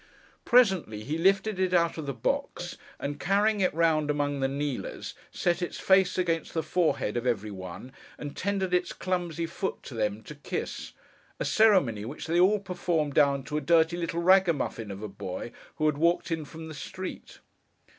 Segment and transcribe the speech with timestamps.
[0.45, 5.13] Presently, he lifted it out of the box, and carrying it round among the kneelers,
[5.29, 9.93] set its face against the forehead of every one, and tendered its clumsy foot to
[9.93, 15.03] them to kiss—a ceremony which they all performed down to a dirty little ragamuffin of
[15.03, 17.37] a boy who had walked in from the street.